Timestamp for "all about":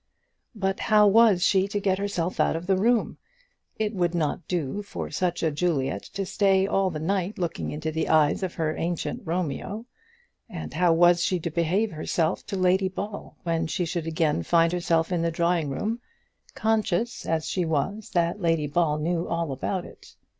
19.27-19.85